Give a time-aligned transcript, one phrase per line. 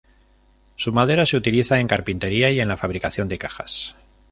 [0.77, 3.93] Su madera se utiliza en carpintería y en la fabricación de cajas.